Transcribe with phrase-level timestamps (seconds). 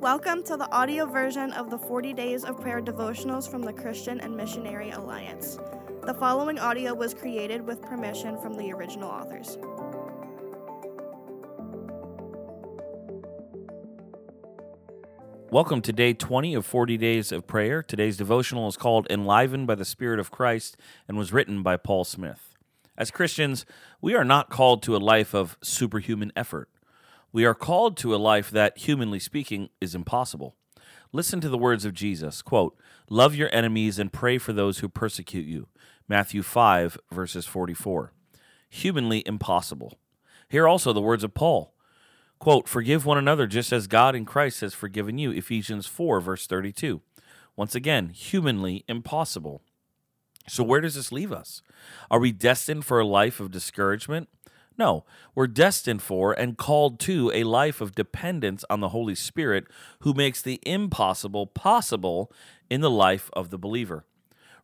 [0.00, 4.18] Welcome to the audio version of the 40 Days of Prayer devotionals from the Christian
[4.18, 5.58] and Missionary Alliance.
[6.06, 9.58] The following audio was created with permission from the original authors.
[15.50, 17.82] Welcome to day 20 of 40 Days of Prayer.
[17.82, 20.78] Today's devotional is called Enlivened by the Spirit of Christ
[21.08, 22.56] and was written by Paul Smith.
[22.96, 23.66] As Christians,
[24.00, 26.70] we are not called to a life of superhuman effort.
[27.32, 30.56] We are called to a life that, humanly speaking, is impossible.
[31.12, 32.76] Listen to the words of Jesus quote,
[33.08, 35.68] Love your enemies and pray for those who persecute you.
[36.08, 38.12] Matthew 5, verses 44.
[38.68, 39.98] Humanly impossible.
[40.48, 41.74] Hear also the words of Paul.
[42.40, 45.30] Quote, Forgive one another just as God in Christ has forgiven you.
[45.30, 47.00] Ephesians 4, verse 32.
[47.54, 49.62] Once again, humanly impossible.
[50.48, 51.62] So, where does this leave us?
[52.10, 54.28] Are we destined for a life of discouragement?
[54.80, 59.66] No, we're destined for and called to a life of dependence on the Holy Spirit
[59.98, 62.32] who makes the impossible possible
[62.70, 64.06] in the life of the believer.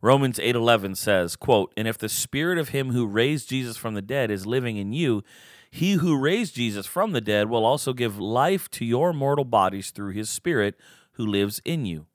[0.01, 4.01] Romans 8:11 says, quote, "And if the spirit of him who raised Jesus from the
[4.01, 5.23] dead is living in you,
[5.69, 9.91] he who raised Jesus from the dead will also give life to your mortal bodies
[9.91, 10.79] through his Spirit
[11.11, 12.07] who lives in you.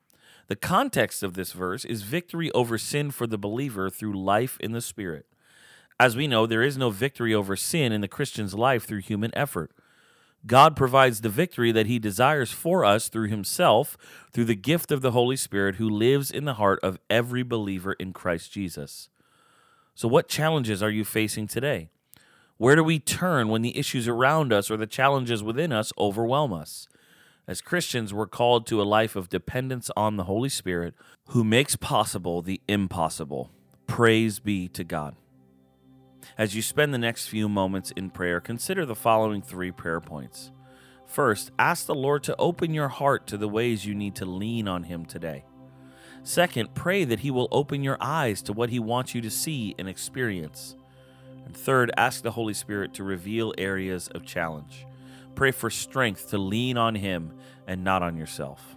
[0.48, 4.73] The context of this verse is victory over sin for the believer through life in
[4.73, 5.27] the Spirit.
[5.98, 9.31] As we know, there is no victory over sin in the Christian's life through human
[9.35, 9.71] effort.
[10.47, 13.97] God provides the victory that he desires for us through himself,
[14.33, 17.93] through the gift of the Holy Spirit who lives in the heart of every believer
[17.95, 19.09] in Christ Jesus.
[19.95, 21.91] So, what challenges are you facing today?
[22.57, 26.53] Where do we turn when the issues around us or the challenges within us overwhelm
[26.53, 26.89] us?
[27.47, 30.95] As Christians, we're called to a life of dependence on the Holy Spirit
[31.29, 33.51] who makes possible the impossible.
[33.87, 35.17] Praise be to God.
[36.39, 40.51] As you spend the next few moments in prayer, consider the following three prayer points.
[41.06, 44.67] First, ask the Lord to open your heart to the ways you need to lean
[44.67, 45.45] on Him today.
[46.23, 49.74] Second, pray that He will open your eyes to what He wants you to see
[49.79, 50.77] and experience.
[51.45, 54.86] And third, ask the Holy Spirit to reveal areas of challenge.
[55.35, 57.33] Pray for strength to lean on Him
[57.67, 58.77] and not on yourself.